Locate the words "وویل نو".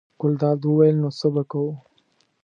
0.65-1.09